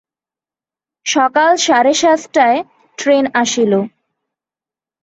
[1.05, 2.59] সকাল সাড়ে সাতটায়
[2.97, 3.73] ট্রেন আসিল।